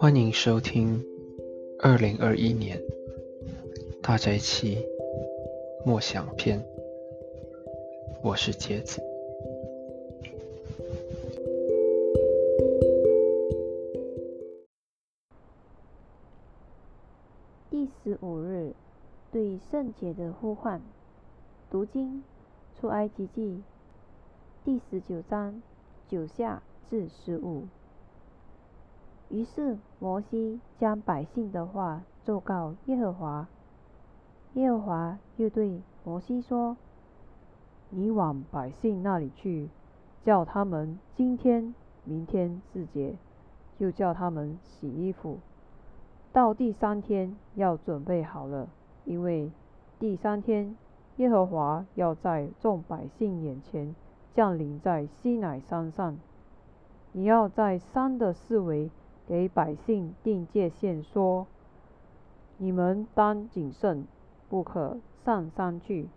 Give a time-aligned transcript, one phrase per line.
[0.00, 1.04] 欢迎收听
[1.78, 2.80] 二零二一年
[4.02, 4.78] 大斋期
[5.84, 6.64] 默想篇，
[8.22, 9.02] 我是杰子。
[17.68, 18.72] 第十五日，
[19.30, 20.80] 对圣洁的呼唤。
[21.70, 22.24] 读经
[22.80, 23.62] 出埃及记
[24.64, 25.60] 第十九章
[26.08, 27.64] 九下至十五。
[29.30, 33.46] 于是摩西将百姓的话奏告耶和华。
[34.54, 36.76] 耶和华又对摩西说
[37.90, 39.68] ：“你往百姓那里去，
[40.24, 41.72] 叫他们今天、
[42.04, 43.14] 明天自洁，
[43.78, 45.38] 又叫他们洗衣服。
[46.32, 48.68] 到第三天要准备好了，
[49.04, 49.52] 因为
[50.00, 50.76] 第三天
[51.18, 53.94] 耶和华要在众百姓眼前
[54.34, 56.18] 降临在西乃山上。
[57.12, 58.90] 你要在山的四围。”
[59.30, 61.46] 给百姓定界限，说：
[62.58, 64.04] 你们当谨慎，
[64.48, 66.08] 不可上山去，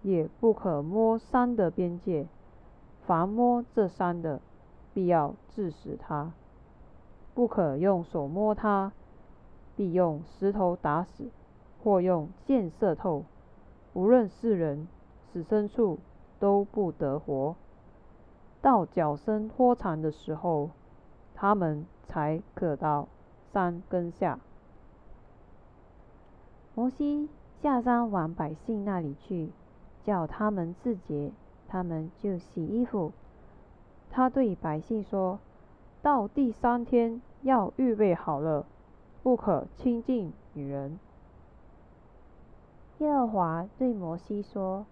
[0.00, 2.26] 也不可摸山的边界。
[3.06, 4.40] 凡摸这山的，
[4.94, 6.30] 必要致死他；
[7.34, 8.92] 不可用手摸他，
[9.76, 11.28] 必用石头打死，
[11.84, 13.24] 或用箭射透。
[13.92, 14.88] 无论是人、
[15.30, 15.98] 是牲畜，
[16.38, 17.54] 都不得活。
[18.62, 20.70] 到脚生脱残的时候，
[21.34, 21.86] 他们。
[22.12, 23.08] 才可到
[23.54, 24.38] 山根下。
[26.74, 27.26] 摩西
[27.62, 29.48] 下山往百姓那里去，
[30.04, 31.32] 叫他们自洁，
[31.68, 33.12] 他们就洗衣服。
[34.10, 35.38] 他对百姓说
[36.02, 38.66] ：“到第三天要预备好了，
[39.22, 40.98] 不可亲近女人。”
[42.98, 44.84] 耶和华对摩西说：“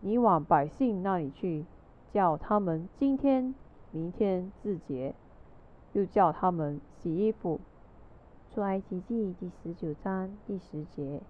[0.00, 1.64] 你往百姓那里去，
[2.12, 3.52] 叫他们今天、
[3.90, 5.12] 明天自洁。”
[5.96, 7.58] 又叫他们洗衣服。
[8.52, 11.22] 出埃及记第十九章第十节，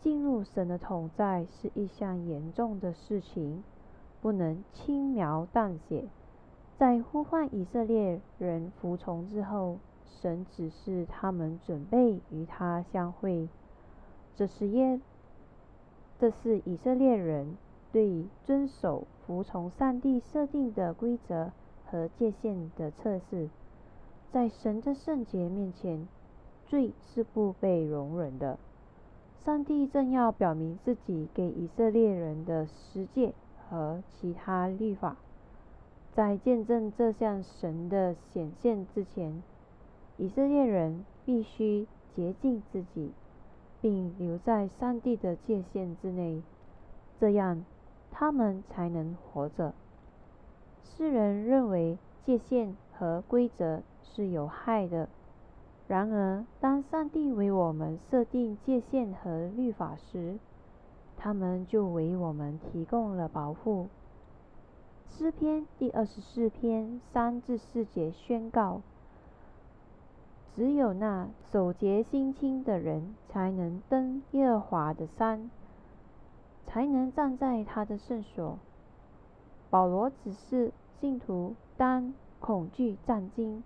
[0.00, 3.62] 进入神的统在是一项严重的事情，
[4.22, 6.06] 不能轻描淡写。
[6.78, 9.76] 在呼唤以色列人服从之后，
[10.06, 13.46] 神指示他们准备与他相会。
[14.36, 14.98] 这是耶，
[16.18, 17.58] 这是以色列人
[17.92, 21.52] 对遵守服从上帝设定的规则。
[21.90, 23.48] 和界限的测试，
[24.32, 26.06] 在神的圣洁面前，
[26.66, 28.58] 罪是不被容忍的。
[29.44, 33.32] 上帝正要表明自己给以色列人的十诫
[33.68, 35.16] 和其他律法，
[36.14, 39.42] 在见证这项神的显现之前，
[40.18, 43.12] 以色列人必须洁净自己，
[43.80, 46.42] 并留在上帝的界限之内，
[47.18, 47.64] 这样
[48.10, 49.72] 他们才能活着。
[50.82, 55.08] 世人认为界限和规则是有害的，
[55.88, 60.38] 然而当上帝为我们设定界限和律法时，
[61.16, 63.88] 他们就为我们提供了保护。
[65.08, 68.80] 诗篇第二十四篇三至四节宣告：
[70.54, 75.50] 只有那守节心清的人，才能登耶和华的山，
[76.66, 78.58] 才能站在他的圣所。
[79.70, 83.62] 保罗指示信徒当恐惧战惊，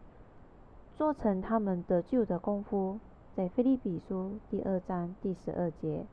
[0.98, 3.00] 做成他们得救的功夫，
[3.34, 6.04] 在腓立比书第二章第十二节。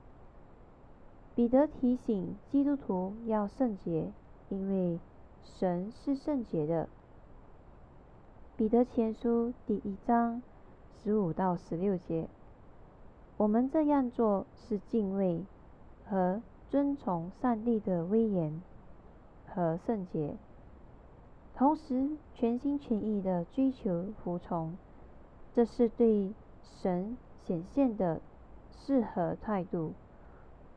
[1.36, 4.12] 彼得提醒基督徒要圣洁，
[4.50, 4.98] 因为
[5.44, 6.88] 神是圣洁的。
[8.56, 10.42] 彼得前书第一章
[11.04, 12.28] 十五到十六节。
[13.36, 15.44] 我们这样做是敬畏
[16.06, 18.62] 和遵从上帝的威严。
[19.54, 20.36] 和圣洁，
[21.56, 24.78] 同时全心全意的追求服从，
[25.54, 26.34] 这是对
[26.82, 28.22] 神显现的
[28.72, 29.94] 适合态度。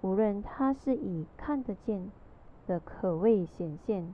[0.02, 2.10] 无论他是以看得见
[2.66, 4.12] 的可谓显现，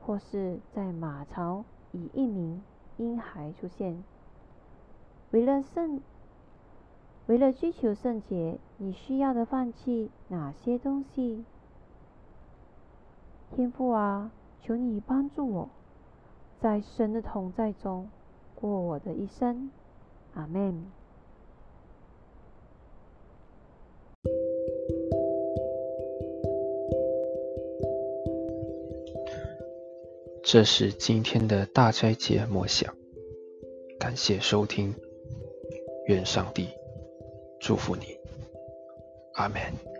[0.00, 2.62] 或是在马槽以一名
[2.96, 4.02] 婴孩出现。
[5.32, 6.00] 为了圣，
[7.26, 11.44] 为了追求圣洁，你需要的放弃哪些东西？
[13.54, 14.32] 天父啊，
[14.62, 15.68] 求你帮助我，
[16.58, 18.08] 在神的同在中
[18.54, 19.70] 过我的一生。
[20.32, 20.86] 阿门。
[30.42, 32.94] 这是今天的大斋节默想，
[34.00, 34.94] 感谢收听，
[36.06, 36.68] 愿上帝
[37.60, 38.16] 祝福你。
[39.34, 39.91] 阿门。